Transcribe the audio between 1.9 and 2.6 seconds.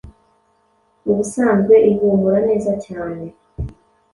ihumura